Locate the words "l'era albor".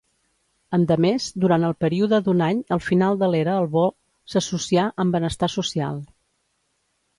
3.35-3.93